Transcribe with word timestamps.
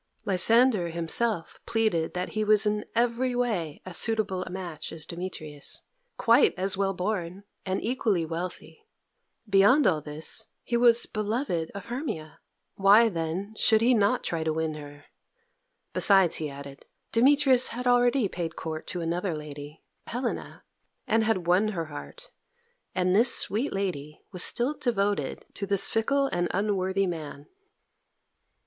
Lysander 0.25 0.89
himself 0.89 1.59
pleaded 1.67 2.15
that 2.15 2.29
he 2.29 2.43
was 2.43 2.65
in 2.65 2.85
every 2.95 3.35
way 3.35 3.83
as 3.85 3.97
suitable 3.99 4.41
a 4.41 4.49
match 4.49 4.91
as 4.91 5.05
Demetrius 5.05 5.83
quite 6.17 6.55
as 6.57 6.75
well 6.75 6.95
born 6.95 7.43
and 7.67 7.79
equally 7.83 8.25
wealthy. 8.25 8.87
Beyond 9.47 9.85
all 9.85 10.01
this, 10.01 10.47
he 10.63 10.75
was 10.75 11.05
beloved 11.05 11.69
of 11.75 11.85
Hermia. 11.89 12.39
Why, 12.73 13.09
then, 13.09 13.53
should 13.55 13.81
he 13.81 13.93
not 13.93 14.23
try 14.23 14.43
to 14.43 14.51
win 14.51 14.73
her? 14.73 15.05
Besides, 15.93 16.37
he 16.37 16.49
added, 16.49 16.87
Demetrius 17.11 17.67
had 17.67 17.85
already 17.85 18.27
paid 18.27 18.55
court 18.55 18.87
to 18.87 19.01
another 19.01 19.35
lady 19.35 19.83
Helena 20.07 20.63
and 21.05 21.23
had 21.25 21.45
won 21.45 21.67
her 21.67 21.85
heart; 21.85 22.31
and 22.95 23.15
this 23.15 23.35
sweet 23.35 23.71
lady 23.71 24.23
was 24.31 24.43
still 24.43 24.73
devoted 24.73 25.45
to 25.53 25.67
this 25.67 25.87
fickle 25.87 26.25
and 26.33 26.47
unworthy 26.51 27.05
man. 27.05 27.45